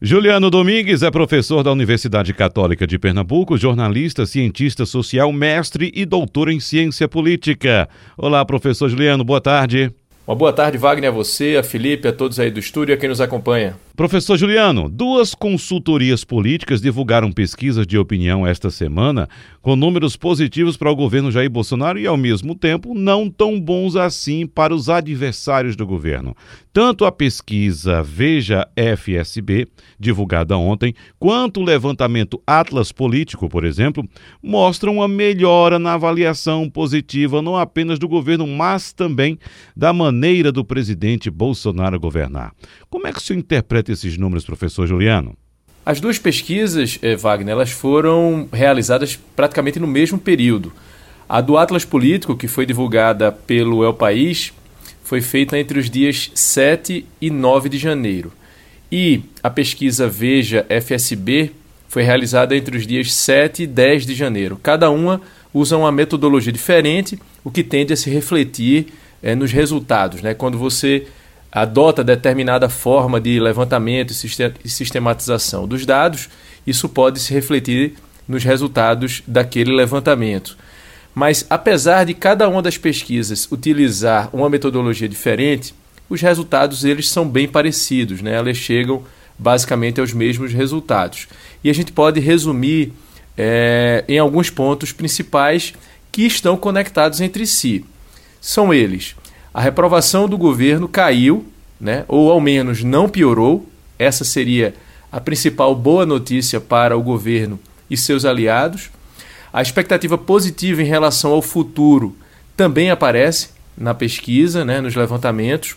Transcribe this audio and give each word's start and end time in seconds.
Juliano 0.00 0.48
Domingues 0.48 1.02
é 1.02 1.10
professor 1.10 1.64
da 1.64 1.72
Universidade 1.72 2.32
Católica 2.32 2.86
de 2.86 2.96
Pernambuco, 3.00 3.58
jornalista, 3.58 4.24
cientista 4.26 4.86
social, 4.86 5.32
mestre 5.32 5.90
e 5.92 6.06
doutor 6.06 6.48
em 6.50 6.60
ciência 6.60 7.08
política. 7.08 7.88
Olá, 8.16 8.44
professor 8.44 8.88
Juliano, 8.88 9.24
boa 9.24 9.40
tarde. 9.40 9.92
Uma 10.24 10.36
boa 10.36 10.52
tarde, 10.52 10.78
Wagner, 10.78 11.10
a 11.10 11.12
você, 11.12 11.56
a 11.56 11.64
Felipe, 11.64 12.06
a 12.06 12.12
todos 12.12 12.38
aí 12.38 12.48
do 12.48 12.60
estúdio 12.60 12.92
e 12.92 12.94
a 12.94 12.96
quem 12.96 13.08
nos 13.08 13.20
acompanha. 13.20 13.74
Professor 13.98 14.36
Juliano, 14.36 14.88
duas 14.88 15.34
consultorias 15.34 16.22
políticas 16.22 16.80
divulgaram 16.80 17.32
pesquisas 17.32 17.84
de 17.84 17.98
opinião 17.98 18.46
esta 18.46 18.70
semana 18.70 19.28
com 19.60 19.74
números 19.74 20.14
positivos 20.14 20.76
para 20.76 20.88
o 20.88 20.94
governo 20.94 21.32
Jair 21.32 21.50
Bolsonaro 21.50 21.98
e, 21.98 22.06
ao 22.06 22.16
mesmo 22.16 22.54
tempo, 22.54 22.94
não 22.94 23.28
tão 23.28 23.60
bons 23.60 23.96
assim 23.96 24.46
para 24.46 24.72
os 24.72 24.88
adversários 24.88 25.74
do 25.74 25.84
governo. 25.84 26.36
Tanto 26.72 27.04
a 27.04 27.10
pesquisa 27.10 28.00
Veja 28.04 28.68
FSB, 28.76 29.66
divulgada 29.98 30.56
ontem, 30.56 30.94
quanto 31.18 31.58
o 31.58 31.64
levantamento 31.64 32.40
Atlas 32.46 32.92
Político, 32.92 33.48
por 33.48 33.64
exemplo, 33.64 34.08
mostram 34.40 34.98
uma 34.98 35.08
melhora 35.08 35.76
na 35.76 35.94
avaliação 35.94 36.70
positiva 36.70 37.42
não 37.42 37.56
apenas 37.56 37.98
do 37.98 38.06
governo, 38.06 38.46
mas 38.46 38.92
também 38.92 39.36
da 39.76 39.92
maneira 39.92 40.52
do 40.52 40.64
presidente 40.64 41.28
Bolsonaro 41.28 41.98
governar. 41.98 42.54
Como 42.88 43.08
é 43.08 43.12
que 43.12 43.20
se 43.20 43.34
interpreta 43.34 43.87
esses 43.92 44.16
números, 44.16 44.44
professor 44.44 44.86
Juliano? 44.86 45.36
As 45.84 46.00
duas 46.00 46.18
pesquisas, 46.18 46.98
eh, 47.00 47.16
Wagner, 47.16 47.52
elas 47.52 47.70
foram 47.70 48.48
realizadas 48.52 49.18
praticamente 49.34 49.78
no 49.78 49.86
mesmo 49.86 50.18
período. 50.18 50.72
A 51.28 51.40
do 51.40 51.56
Atlas 51.56 51.84
Político, 51.84 52.36
que 52.36 52.48
foi 52.48 52.66
divulgada 52.66 53.32
pelo 53.32 53.84
El 53.84 53.94
País, 53.94 54.52
foi 55.02 55.22
feita 55.22 55.58
entre 55.58 55.78
os 55.78 55.88
dias 55.88 56.30
7 56.34 57.06
e 57.20 57.30
9 57.30 57.68
de 57.70 57.78
janeiro. 57.78 58.32
E 58.92 59.22
a 59.42 59.48
pesquisa 59.48 60.08
Veja 60.08 60.66
FSB 60.68 61.52
foi 61.88 62.02
realizada 62.02 62.54
entre 62.54 62.76
os 62.76 62.86
dias 62.86 63.12
7 63.14 63.62
e 63.62 63.66
10 63.66 64.04
de 64.04 64.14
janeiro. 64.14 64.60
Cada 64.62 64.90
uma 64.90 65.20
usa 65.52 65.76
uma 65.76 65.90
metodologia 65.90 66.52
diferente, 66.52 67.18
o 67.42 67.50
que 67.50 67.64
tende 67.64 67.92
a 67.92 67.96
se 67.96 68.10
refletir 68.10 68.88
é, 69.22 69.34
nos 69.34 69.50
resultados. 69.50 70.20
Né? 70.20 70.34
Quando 70.34 70.58
você 70.58 71.06
adota 71.50 72.04
determinada 72.04 72.68
forma 72.68 73.20
de 73.20 73.40
levantamento 73.40 74.12
e 74.12 74.68
sistematização 74.68 75.66
dos 75.66 75.86
dados, 75.86 76.28
isso 76.66 76.88
pode 76.88 77.20
se 77.20 77.32
refletir 77.32 77.94
nos 78.26 78.44
resultados 78.44 79.22
daquele 79.26 79.72
levantamento. 79.72 80.56
Mas 81.14 81.46
apesar 81.48 82.04
de 82.04 82.14
cada 82.14 82.48
uma 82.48 82.62
das 82.62 82.76
pesquisas 82.76 83.50
utilizar 83.50 84.28
uma 84.32 84.48
metodologia 84.50 85.08
diferente, 85.08 85.74
os 86.08 86.20
resultados 86.20 86.84
eles 86.84 87.08
são 87.08 87.28
bem 87.28 87.48
parecidos, 87.48 88.22
né? 88.22 88.34
Elas 88.34 88.56
chegam 88.56 89.02
basicamente 89.38 90.00
aos 90.00 90.12
mesmos 90.12 90.52
resultados. 90.52 91.28
E 91.62 91.70
a 91.70 91.72
gente 91.72 91.92
pode 91.92 92.20
resumir 92.20 92.92
é, 93.36 94.04
em 94.08 94.18
alguns 94.18 94.50
pontos 94.50 94.92
principais 94.92 95.72
que 96.10 96.22
estão 96.22 96.56
conectados 96.56 97.20
entre 97.20 97.46
si. 97.46 97.84
São 98.40 98.72
eles: 98.72 99.14
a 99.58 99.60
reprovação 99.60 100.28
do 100.28 100.38
governo 100.38 100.86
caiu, 100.86 101.44
né, 101.80 102.04
ou 102.06 102.30
ao 102.30 102.40
menos 102.40 102.84
não 102.84 103.08
piorou. 103.08 103.68
Essa 103.98 104.22
seria 104.22 104.72
a 105.10 105.20
principal 105.20 105.74
boa 105.74 106.06
notícia 106.06 106.60
para 106.60 106.96
o 106.96 107.02
governo 107.02 107.58
e 107.90 107.96
seus 107.96 108.24
aliados. 108.24 108.88
A 109.52 109.60
expectativa 109.60 110.16
positiva 110.16 110.80
em 110.80 110.84
relação 110.84 111.32
ao 111.32 111.42
futuro 111.42 112.16
também 112.56 112.88
aparece 112.88 113.48
na 113.76 113.92
pesquisa, 113.94 114.64
né, 114.64 114.80
nos 114.80 114.94
levantamentos. 114.94 115.74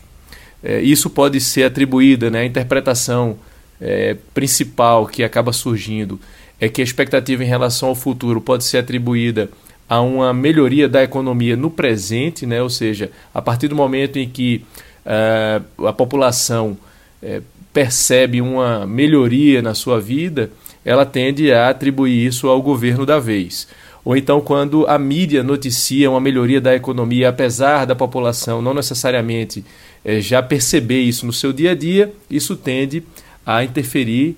É, 0.61 0.79
isso 0.79 1.09
pode 1.09 1.41
ser 1.41 1.63
atribuída, 1.63 2.29
né, 2.29 2.41
a 2.41 2.45
interpretação 2.45 3.35
é, 3.81 4.15
principal 4.31 5.07
que 5.07 5.23
acaba 5.23 5.51
surgindo 5.51 6.19
é 6.59 6.69
que 6.69 6.81
a 6.81 6.83
expectativa 6.83 7.43
em 7.43 7.47
relação 7.47 7.89
ao 7.89 7.95
futuro 7.95 8.39
pode 8.39 8.63
ser 8.63 8.77
atribuída 8.77 9.49
a 9.91 9.99
uma 9.99 10.33
melhoria 10.33 10.87
da 10.87 11.03
economia 11.03 11.57
no 11.57 11.69
presente, 11.69 12.45
né? 12.45 12.63
ou 12.63 12.69
seja, 12.69 13.11
a 13.33 13.41
partir 13.41 13.67
do 13.67 13.75
momento 13.75 14.17
em 14.17 14.29
que 14.29 14.63
uh, 15.05 15.85
a 15.85 15.91
população 15.91 16.77
uh, 17.21 17.43
percebe 17.73 18.39
uma 18.39 18.87
melhoria 18.87 19.61
na 19.61 19.73
sua 19.73 19.99
vida, 19.99 20.49
ela 20.85 21.05
tende 21.05 21.51
a 21.51 21.67
atribuir 21.67 22.25
isso 22.25 22.47
ao 22.47 22.61
governo 22.61 23.05
da 23.05 23.19
vez. 23.19 23.67
Ou 24.05 24.15
então, 24.15 24.39
quando 24.39 24.87
a 24.87 24.97
mídia 24.97 25.43
noticia 25.43 26.09
uma 26.09 26.21
melhoria 26.21 26.61
da 26.61 26.73
economia, 26.73 27.27
apesar 27.27 27.83
da 27.83 27.93
população 27.93 28.61
não 28.61 28.73
necessariamente 28.73 29.59
uh, 30.05 30.21
já 30.21 30.41
perceber 30.41 31.01
isso 31.01 31.25
no 31.25 31.33
seu 31.33 31.51
dia 31.51 31.71
a 31.71 31.75
dia, 31.75 32.13
isso 32.29 32.55
tende 32.55 33.03
a 33.45 33.61
interferir, 33.61 34.37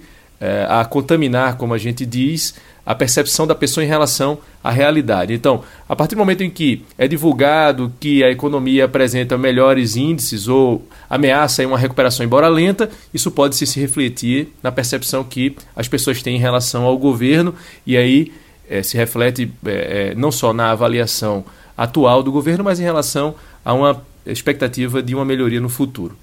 a 0.67 0.83
contaminar, 0.85 1.57
como 1.57 1.73
a 1.73 1.77
gente 1.77 2.05
diz, 2.05 2.55
a 2.85 2.93
percepção 2.93 3.47
da 3.47 3.55
pessoa 3.55 3.83
em 3.83 3.87
relação 3.87 4.37
à 4.63 4.69
realidade. 4.69 5.33
Então, 5.33 5.63
a 5.87 5.95
partir 5.95 6.15
do 6.15 6.19
momento 6.19 6.43
em 6.43 6.49
que 6.49 6.83
é 6.97 7.07
divulgado 7.07 7.93
que 7.99 8.23
a 8.23 8.29
economia 8.29 8.85
apresenta 8.85 9.37
melhores 9.37 9.95
índices 9.95 10.47
ou 10.47 10.85
ameaça 11.09 11.65
uma 11.65 11.77
recuperação 11.77 12.25
embora 12.25 12.47
lenta, 12.49 12.89
isso 13.13 13.31
pode 13.31 13.55
se 13.55 13.79
refletir 13.79 14.49
na 14.61 14.71
percepção 14.71 15.23
que 15.23 15.55
as 15.75 15.87
pessoas 15.87 16.21
têm 16.21 16.35
em 16.35 16.39
relação 16.39 16.83
ao 16.83 16.97
governo 16.97 17.55
e 17.85 17.95
aí 17.95 18.33
é, 18.69 18.83
se 18.83 18.97
reflete 18.97 19.51
é, 19.65 20.13
não 20.15 20.31
só 20.31 20.51
na 20.51 20.71
avaliação 20.71 21.45
atual 21.77 22.21
do 22.21 22.31
governo, 22.31 22.63
mas 22.63 22.79
em 22.79 22.83
relação 22.83 23.35
a 23.63 23.73
uma 23.73 24.01
expectativa 24.25 25.01
de 25.01 25.15
uma 25.15 25.25
melhoria 25.25 25.61
no 25.61 25.69
futuro. 25.69 26.17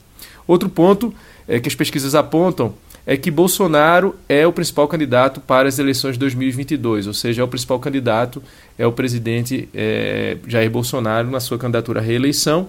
Outro 0.46 0.68
ponto 0.68 1.14
é 1.48 1.58
que 1.58 1.68
as 1.68 1.74
pesquisas 1.74 2.14
apontam 2.14 2.74
é 3.10 3.16
que 3.16 3.28
Bolsonaro 3.28 4.14
é 4.28 4.46
o 4.46 4.52
principal 4.52 4.86
candidato 4.86 5.40
para 5.40 5.68
as 5.68 5.80
eleições 5.80 6.12
de 6.12 6.20
2022, 6.20 7.08
ou 7.08 7.12
seja, 7.12 7.42
é 7.42 7.44
o 7.44 7.48
principal 7.48 7.80
candidato 7.80 8.40
é 8.78 8.86
o 8.86 8.92
presidente 8.92 9.68
é, 9.74 10.36
Jair 10.46 10.70
Bolsonaro 10.70 11.28
na 11.28 11.40
sua 11.40 11.58
candidatura 11.58 11.98
à 11.98 12.02
reeleição 12.04 12.68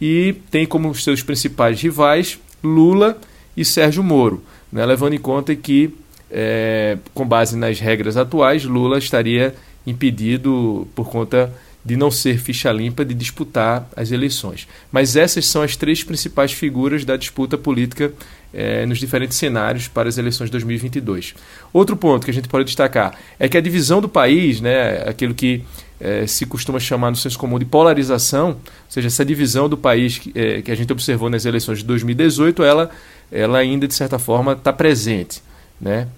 e 0.00 0.34
tem 0.50 0.66
como 0.66 0.92
seus 0.92 1.22
principais 1.22 1.80
rivais 1.80 2.36
Lula 2.64 3.16
e 3.56 3.64
Sérgio 3.64 4.02
Moro, 4.02 4.42
né, 4.72 4.84
levando 4.84 5.12
em 5.12 5.20
conta 5.20 5.54
que, 5.54 5.94
é, 6.32 6.98
com 7.14 7.24
base 7.24 7.56
nas 7.56 7.78
regras 7.78 8.16
atuais, 8.16 8.64
Lula 8.64 8.98
estaria 8.98 9.54
impedido 9.86 10.88
por 10.96 11.08
conta 11.08 11.54
de 11.86 11.96
não 11.96 12.10
ser 12.10 12.38
ficha 12.38 12.72
limpa 12.72 13.04
de 13.04 13.14
disputar 13.14 13.88
as 13.94 14.10
eleições. 14.10 14.66
Mas 14.90 15.14
essas 15.14 15.46
são 15.46 15.62
as 15.62 15.76
três 15.76 16.02
principais 16.02 16.52
figuras 16.52 17.04
da 17.04 17.16
disputa 17.16 17.56
política 17.56 18.12
eh, 18.52 18.84
nos 18.86 18.98
diferentes 18.98 19.38
cenários 19.38 19.86
para 19.86 20.08
as 20.08 20.18
eleições 20.18 20.46
de 20.46 20.52
2022. 20.52 21.36
Outro 21.72 21.96
ponto 21.96 22.24
que 22.24 22.30
a 22.32 22.34
gente 22.34 22.48
pode 22.48 22.64
destacar 22.64 23.16
é 23.38 23.48
que 23.48 23.56
a 23.56 23.60
divisão 23.60 24.00
do 24.00 24.08
país, 24.08 24.60
né, 24.60 25.08
aquilo 25.08 25.32
que 25.32 25.62
eh, 26.00 26.26
se 26.26 26.44
costuma 26.44 26.80
chamar 26.80 27.10
no 27.10 27.16
senso 27.16 27.38
comum 27.38 27.56
de 27.56 27.64
polarização, 27.64 28.48
ou 28.48 28.58
seja, 28.88 29.06
essa 29.06 29.24
divisão 29.24 29.68
do 29.68 29.76
país 29.76 30.18
que, 30.18 30.32
eh, 30.34 30.62
que 30.62 30.72
a 30.72 30.74
gente 30.74 30.92
observou 30.92 31.30
nas 31.30 31.44
eleições 31.44 31.78
de 31.78 31.84
2018, 31.84 32.64
ela, 32.64 32.90
ela 33.30 33.58
ainda 33.58 33.86
de 33.86 33.94
certa 33.94 34.18
forma 34.18 34.54
está 34.54 34.72
presente, 34.72 35.40
né? 35.80 36.08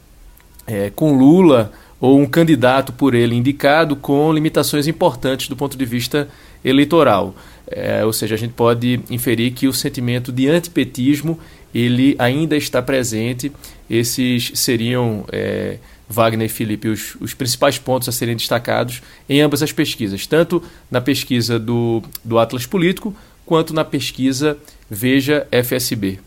com 0.95 1.17
Lula 1.17 1.73
ou 2.01 2.19
um 2.19 2.27
candidato 2.27 2.93
por 2.93 3.15
ele 3.15 3.35
indicado 3.35 3.97
com 3.97 4.33
limitações 4.33 4.87
importantes 4.87 5.49
do 5.49 5.57
ponto 5.57 5.77
de 5.77 5.85
vista 5.85 6.29
eleitoral. 6.65 7.35
É, 7.67 8.05
ou 8.05 8.13
seja, 8.13 8.35
a 8.35 8.39
gente 8.39 8.53
pode 8.53 9.01
inferir 9.11 9.53
que 9.53 9.67
o 9.67 9.73
sentimento 9.73 10.33
de 10.33 10.49
antipetismo 10.49 11.39
ele 11.75 12.17
ainda 12.19 12.57
está 12.57 12.81
presente. 12.81 13.53
Esses 13.91 14.53
seriam, 14.55 15.25
é, 15.31 15.79
Wagner 16.09 16.47
e 16.47 16.49
Felipe, 16.49 16.89
os, 16.89 17.17
os, 17.21 17.35
principais 17.35 17.79
pontos 17.79 18.09
a 18.09 18.13
serem 18.13 18.37
destacados 18.37 19.03
em 19.29 19.41
ambas 19.41 19.63
as 19.63 19.73
pesquisas, 19.73 20.27
tanto 20.27 20.63
na 20.91 21.01
pesquisa 21.01 21.59
do, 21.59 22.03
do 22.25 22.39
Atlas 22.39 22.65
Político 22.65 23.15
quanto 23.45 23.75
na 23.75 23.85
pesquisa 23.85 24.57
Veja 24.91 25.47
FSB. 25.51 26.19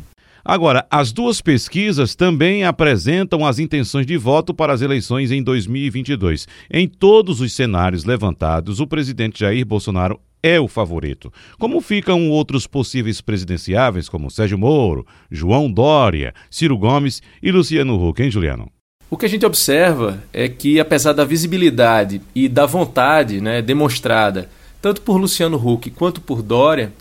Agora, 0.43 0.85
as 0.89 1.11
duas 1.11 1.39
pesquisas 1.41 2.15
também 2.15 2.63
apresentam 2.63 3.45
as 3.45 3.59
intenções 3.59 4.05
de 4.05 4.17
voto 4.17 4.53
para 4.53 4.73
as 4.73 4.81
eleições 4.81 5.31
em 5.31 5.43
2022. 5.43 6.47
Em 6.69 6.87
todos 6.87 7.41
os 7.41 7.53
cenários 7.53 8.05
levantados, 8.05 8.79
o 8.79 8.87
presidente 8.87 9.41
Jair 9.41 9.65
Bolsonaro 9.65 10.19
é 10.43 10.59
o 10.59 10.67
favorito. 10.67 11.31
Como 11.59 11.81
ficam 11.81 12.29
outros 12.29 12.65
possíveis 12.65 13.21
presidenciáveis, 13.21 14.09
como 14.09 14.31
Sérgio 14.31 14.57
Moro, 14.57 15.05
João 15.29 15.71
Dória, 15.71 16.33
Ciro 16.49 16.77
Gomes 16.77 17.21
e 17.41 17.51
Luciano 17.51 17.95
Huck, 17.95 18.21
hein, 18.21 18.31
Juliano? 18.31 18.71
O 19.09 19.17
que 19.17 19.25
a 19.25 19.29
gente 19.29 19.45
observa 19.45 20.23
é 20.31 20.47
que, 20.47 20.79
apesar 20.79 21.13
da 21.13 21.25
visibilidade 21.25 22.21
e 22.33 22.47
da 22.47 22.65
vontade 22.65 23.41
né, 23.41 23.61
demonstrada, 23.61 24.49
tanto 24.81 25.01
por 25.01 25.17
Luciano 25.17 25.57
Huck 25.57 25.91
quanto 25.91 26.21
por 26.21 26.41
Dória, 26.41 26.93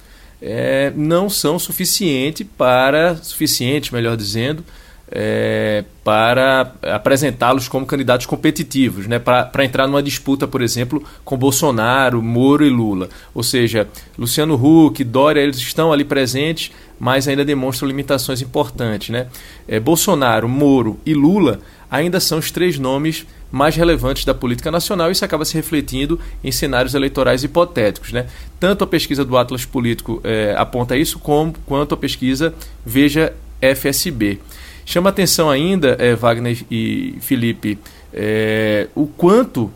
é, 0.43 0.93
não 0.97 1.29
são 1.29 1.59
suficientes 1.59 2.47
para 2.57 3.17
suficientes, 3.17 3.91
melhor 3.91 4.17
dizendo, 4.17 4.65
é, 5.11 5.85
para 6.05 6.73
apresentá-los 6.83 7.67
como 7.67 7.85
candidatos 7.85 8.27
competitivos, 8.27 9.07
né, 9.07 9.19
para 9.19 9.65
entrar 9.65 9.87
numa 9.87 10.03
disputa, 10.03 10.47
por 10.47 10.63
exemplo, 10.63 11.03
com 11.25 11.37
Bolsonaro, 11.37 12.23
Moro 12.23 12.65
e 12.65 12.71
Lula. 12.71 13.09
Ou 13.35 13.43
seja, 13.43 13.89
Luciano 14.17 14.55
Huck, 14.55 15.03
Dória, 15.03 15.41
eles 15.41 15.57
estão 15.59 15.93
ali 15.93 16.05
presentes, 16.05 16.71
mas 16.99 17.27
ainda 17.27 17.45
demonstram 17.45 17.89
limitações 17.89 18.41
importantes. 18.41 19.09
Né? 19.11 19.27
É, 19.67 19.81
Bolsonaro, 19.81 20.49
Moro 20.49 21.01
e 21.05 21.13
Lula 21.13 21.59
ainda 21.91 22.21
são 22.21 22.39
os 22.39 22.51
três 22.51 22.79
nomes 22.79 23.27
mais 23.51 23.75
relevantes 23.75 24.25
da 24.25 24.33
política 24.33 24.71
nacional 24.71 25.09
e 25.09 25.13
isso 25.13 25.25
acaba 25.25 25.45
se 25.45 25.55
refletindo 25.55 26.21
em 26.43 26.53
cenários 26.53 26.95
eleitorais 26.95 27.43
hipotéticos. 27.43 28.13
Né? 28.13 28.27
Tanto 28.61 28.85
a 28.85 28.87
pesquisa 28.87 29.25
do 29.25 29.37
Atlas 29.37 29.65
Político 29.65 30.21
é, 30.23 30.55
aponta 30.57 30.97
isso, 30.97 31.19
como, 31.19 31.55
quanto 31.67 31.95
a 31.95 31.97
pesquisa 31.97 32.55
Veja 32.87 33.33
FSB. 33.61 34.39
Chama 34.87 35.11
atenção 35.11 35.51
ainda, 35.51 35.97
é, 35.99 36.15
Wagner 36.15 36.65
e 36.71 37.17
Felipe, 37.21 37.79
é, 38.13 38.89
o 38.95 39.07
quanto 39.07 39.71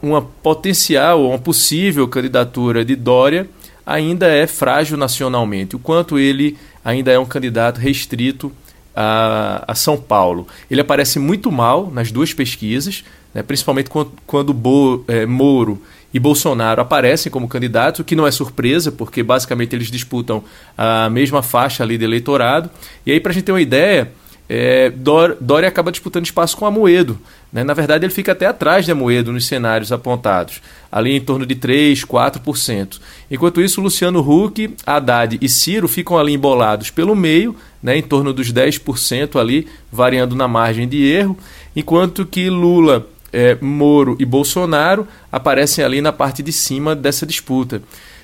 uma 0.00 0.22
potencial, 0.22 1.26
uma 1.26 1.38
possível 1.38 2.06
candidatura 2.06 2.84
de 2.84 2.94
Dória 2.94 3.48
ainda 3.86 4.26
é 4.26 4.46
frágil 4.46 4.96
nacionalmente, 4.96 5.76
o 5.76 5.78
quanto 5.78 6.18
ele 6.18 6.56
ainda 6.84 7.10
é 7.10 7.18
um 7.18 7.26
candidato 7.26 7.78
restrito 7.78 8.52
a, 8.94 9.64
a 9.66 9.74
São 9.74 9.96
Paulo. 9.96 10.46
Ele 10.70 10.80
aparece 10.80 11.18
muito 11.18 11.50
mal 11.50 11.90
nas 11.92 12.10
duas 12.10 12.32
pesquisas, 12.32 13.04
né, 13.32 13.42
principalmente 13.42 13.90
quando, 13.90 14.12
quando 14.26 14.52
Bo, 14.52 15.04
é, 15.08 15.26
Moro 15.26 15.80
e 16.12 16.20
Bolsonaro 16.20 16.80
aparecem 16.80 17.30
como 17.30 17.48
candidatos, 17.48 18.00
o 18.00 18.04
que 18.04 18.14
não 18.14 18.26
é 18.26 18.30
surpresa, 18.30 18.92
porque 18.92 19.22
basicamente 19.22 19.74
eles 19.74 19.90
disputam 19.90 20.44
a 20.78 21.10
mesma 21.10 21.42
faixa 21.42 21.82
ali 21.82 21.98
de 21.98 22.04
eleitorado. 22.04 22.70
E 23.04 23.10
aí, 23.10 23.18
para 23.18 23.32
a 23.32 23.34
gente 23.34 23.44
ter 23.44 23.52
uma 23.52 23.60
ideia, 23.60 24.12
é, 24.48 24.90
Dória 25.40 25.68
acaba 25.68 25.90
disputando 25.90 26.24
espaço 26.24 26.56
com 26.56 26.66
Amoedo. 26.66 27.18
Né? 27.52 27.64
Na 27.64 27.72
verdade, 27.72 28.04
ele 28.04 28.12
fica 28.12 28.32
até 28.32 28.46
atrás 28.46 28.84
de 28.84 28.92
Amoedo 28.92 29.32
nos 29.32 29.46
cenários 29.46 29.90
apontados, 29.90 30.60
ali 30.92 31.16
em 31.16 31.20
torno 31.20 31.46
de 31.46 31.54
3%, 31.54 32.04
4%. 32.06 33.00
Enquanto 33.30 33.60
isso, 33.60 33.80
Luciano 33.80 34.20
Huck, 34.20 34.74
Haddad 34.84 35.38
e 35.40 35.48
Ciro 35.48 35.88
ficam 35.88 36.18
ali 36.18 36.34
embolados 36.34 36.90
pelo 36.90 37.14
meio, 37.14 37.56
né? 37.82 37.96
em 37.96 38.02
torno 38.02 38.32
dos 38.32 38.52
10% 38.52 39.40
ali, 39.40 39.66
variando 39.90 40.34
na 40.34 40.46
margem 40.46 40.86
de 40.86 41.04
erro, 41.04 41.38
enquanto 41.74 42.26
que 42.26 42.50
Lula, 42.50 43.06
é, 43.32 43.56
Moro 43.60 44.16
e 44.20 44.24
Bolsonaro 44.24 45.08
aparecem 45.32 45.84
ali 45.84 46.00
na 46.00 46.12
parte 46.12 46.42
de 46.42 46.52
cima 46.52 46.94
dessa 46.94 47.24
disputa. 47.24 47.82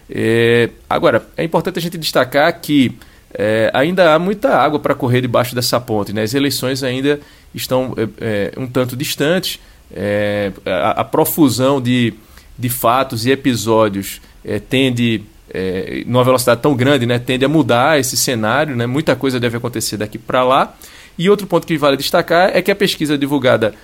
É, 0.09 0.71
agora, 0.89 1.27
é 1.37 1.45
importante 1.45 1.79
a 1.79 1.83
gente 1.83 1.97
destacar 1.97 2.61
que 2.61 2.97
é, 3.33 3.71
ainda 3.73 4.15
há 4.15 4.19
muita 4.19 4.57
água 4.57 4.79
para 4.79 4.95
correr 4.95 5.21
debaixo 5.21 5.55
dessa 5.55 5.81
ponte. 5.81 6.13
Né? 6.13 6.23
As 6.23 6.35
eleições 6.35 6.83
ainda 6.83 7.21
estão 7.55 7.95
é, 7.97 8.53
é 8.57 8.61
um 8.61 8.67
tanto 8.67 8.97
distantes. 8.97 9.61
É, 9.93 10.53
a, 10.67 11.01
a, 11.01 11.05
profusão 11.05 11.81
de, 11.81 12.15
de 12.59 12.69
fatos 12.69 13.27
e 13.27 13.31
episódios 13.31 14.21
é, 14.45 14.59
tende, 14.59 15.23
é, 15.53 16.03
numa 16.07 16.25
velocidade 16.25 16.61
tão 16.61 16.77
grande, 16.77 17.07
né, 17.07 17.19
tende 17.19 17.45
a 17.45 17.49
mudar 17.49 17.99
esse 17.99 18.17
cenário. 18.17 18.75
Né? 18.77 18.87
Muita 18.87 19.15
coisa 19.15 19.39
deve 19.39 19.57
acontecer 19.57 19.97
daqui 19.97 20.19
para 20.19 20.43
lá. 20.43 20.75
E 21.19 21.29
outro 21.29 21.47
ponto 21.47 21.67
que 21.67 21.77
vale 21.77 21.97
destacar 21.97 22.51
é 22.55 22.63
que 22.63 22.71
a 22.71 22.77
pesquisa 22.77 23.17
divulgada 23.19 23.75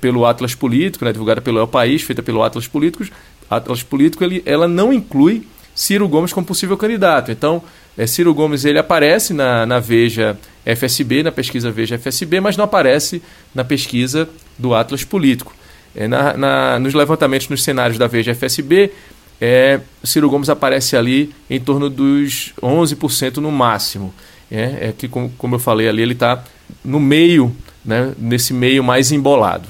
pelo 0.00 0.24
Atlas 0.24 0.54
Político, 0.54 1.04
né, 1.04 1.12
divulgada 1.12 1.42
pelo 1.42 1.58
El 1.58 1.68
País, 1.68 2.00
feita 2.00 2.22
pelo 2.22 2.42
Atlas 2.42 2.66
Políticos, 2.66 3.12
Atlas 3.50 3.82
Político, 3.82 4.24
ele, 4.24 4.42
ela 4.46 4.66
não 4.66 4.90
inclui 4.92 5.46
Ciro 5.74 6.08
Gomes 6.08 6.32
como 6.32 6.46
possível 6.46 6.76
candidato. 6.76 7.30
Então, 7.30 7.62
é, 7.96 8.06
Ciro 8.06 8.32
Gomes 8.32 8.64
ele 8.64 8.78
aparece 8.78 9.34
na, 9.34 9.66
na 9.66 9.78
Veja 9.78 10.36
FSB, 10.64 11.22
na 11.22 11.32
pesquisa 11.32 11.70
Veja 11.70 11.98
FSB, 11.98 12.40
mas 12.40 12.56
não 12.56 12.64
aparece 12.64 13.22
na 13.54 13.64
pesquisa 13.64 14.28
do 14.58 14.74
Atlas 14.74 15.04
Político. 15.04 15.54
É, 15.94 16.08
na, 16.08 16.36
na, 16.36 16.78
nos 16.78 16.94
levantamentos 16.94 17.48
nos 17.48 17.62
cenários 17.62 17.98
da 17.98 18.06
Veja 18.06 18.34
FSB, 18.34 18.92
é, 19.40 19.80
Ciro 20.02 20.30
Gomes 20.30 20.48
aparece 20.48 20.96
ali 20.96 21.34
em 21.50 21.60
torno 21.60 21.90
dos 21.90 22.52
11% 22.62 23.38
no 23.38 23.50
máximo. 23.50 24.14
É, 24.50 24.88
é 24.88 24.94
que, 24.96 25.08
como, 25.08 25.30
como 25.36 25.56
eu 25.56 25.58
falei 25.58 25.88
ali, 25.88 26.02
ele 26.02 26.12
está 26.12 26.42
no 26.84 27.00
meio, 27.00 27.54
né, 27.84 28.12
nesse 28.16 28.54
meio 28.54 28.82
mais 28.82 29.12
embolado. 29.12 29.68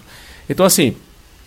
Então, 0.48 0.66
assim, 0.66 0.94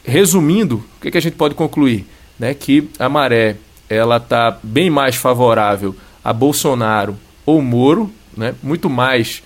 resumindo, 0.04 0.84
o 0.98 1.02
que, 1.02 1.12
que 1.12 1.18
a 1.18 1.22
gente 1.22 1.36
pode 1.36 1.56
concluir? 1.56 2.06
Né, 2.38 2.54
que 2.54 2.90
a 3.00 3.08
maré 3.08 3.56
ela 3.90 4.18
está 4.18 4.58
bem 4.64 4.90
mais 4.90 5.16
favorável 5.16 5.96
a 6.26 6.34
Bolsonaro 6.34 7.16
ou 7.46 7.62
Moro, 7.62 8.12
né? 8.36 8.56
muito 8.64 8.90
mais 8.90 9.44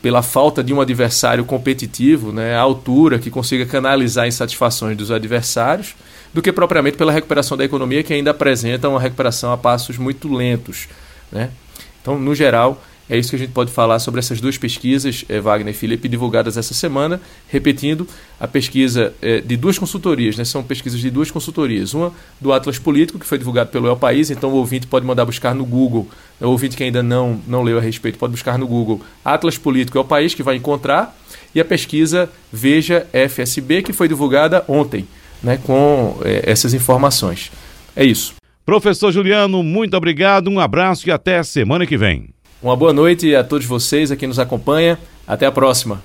pela 0.00 0.22
falta 0.22 0.62
de 0.62 0.72
um 0.72 0.80
adversário 0.80 1.44
competitivo, 1.44 2.32
né? 2.32 2.56
altura, 2.56 3.18
que 3.18 3.32
consiga 3.32 3.66
canalizar 3.66 4.28
insatisfações 4.28 4.96
dos 4.96 5.10
adversários, 5.10 5.96
do 6.32 6.40
que 6.40 6.52
propriamente 6.52 6.96
pela 6.96 7.10
recuperação 7.10 7.56
da 7.56 7.64
economia, 7.64 8.04
que 8.04 8.14
ainda 8.14 8.30
apresenta 8.30 8.88
uma 8.88 9.00
recuperação 9.00 9.52
a 9.52 9.56
passos 9.56 9.98
muito 9.98 10.32
lentos. 10.32 10.88
Né? 11.32 11.50
Então, 12.00 12.16
no 12.16 12.32
geral, 12.32 12.80
é 13.08 13.16
isso 13.16 13.30
que 13.30 13.36
a 13.36 13.38
gente 13.38 13.52
pode 13.52 13.70
falar 13.70 13.98
sobre 13.98 14.18
essas 14.18 14.40
duas 14.40 14.58
pesquisas, 14.58 15.24
eh, 15.28 15.40
Wagner 15.40 15.72
e 15.72 15.76
Felipe, 15.76 16.08
divulgadas 16.08 16.58
essa 16.58 16.74
semana. 16.74 17.20
Repetindo, 17.48 18.06
a 18.38 18.46
pesquisa 18.46 19.14
eh, 19.22 19.40
de 19.40 19.56
duas 19.56 19.78
consultorias, 19.78 20.36
né? 20.36 20.44
são 20.44 20.62
pesquisas 20.62 21.00
de 21.00 21.10
duas 21.10 21.30
consultorias. 21.30 21.94
Uma 21.94 22.12
do 22.38 22.52
Atlas 22.52 22.78
Político, 22.78 23.18
que 23.18 23.26
foi 23.26 23.38
divulgado 23.38 23.70
pelo 23.70 23.88
El 23.88 23.96
País, 23.96 24.30
então 24.30 24.50
o 24.50 24.56
ouvinte 24.56 24.86
pode 24.86 25.06
mandar 25.06 25.24
buscar 25.24 25.54
no 25.54 25.64
Google. 25.64 26.06
O 26.38 26.48
ouvinte 26.48 26.76
que 26.76 26.84
ainda 26.84 27.02
não, 27.02 27.40
não 27.46 27.62
leu 27.62 27.78
a 27.78 27.80
respeito 27.80 28.18
pode 28.18 28.32
buscar 28.32 28.58
no 28.58 28.66
Google 28.66 29.00
Atlas 29.24 29.56
Político 29.56 29.96
El 29.96 30.04
País, 30.04 30.34
que 30.34 30.42
vai 30.42 30.56
encontrar. 30.56 31.16
E 31.54 31.60
a 31.60 31.64
pesquisa 31.64 32.30
Veja 32.52 33.06
FSB, 33.12 33.82
que 33.82 33.92
foi 33.94 34.06
divulgada 34.06 34.62
ontem, 34.68 35.08
né? 35.42 35.58
com 35.64 36.18
eh, 36.24 36.42
essas 36.44 36.74
informações. 36.74 37.50
É 37.96 38.04
isso. 38.04 38.34
Professor 38.66 39.10
Juliano, 39.10 39.62
muito 39.62 39.96
obrigado, 39.96 40.50
um 40.50 40.60
abraço 40.60 41.08
e 41.08 41.10
até 41.10 41.42
semana 41.42 41.86
que 41.86 41.96
vem. 41.96 42.28
Uma 42.60 42.74
boa 42.74 42.92
noite 42.92 43.36
a 43.36 43.44
todos 43.44 43.64
vocês, 43.66 44.10
a 44.10 44.16
quem 44.16 44.26
nos 44.26 44.38
acompanha. 44.38 44.98
Até 45.26 45.46
a 45.46 45.52
próxima. 45.52 46.02